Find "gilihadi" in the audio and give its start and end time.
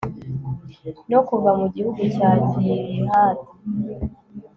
2.47-3.45